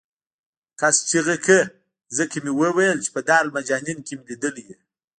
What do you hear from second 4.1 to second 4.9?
مې لیدلی یې.